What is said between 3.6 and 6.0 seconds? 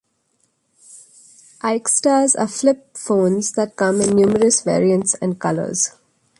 come in numerous variants and colors.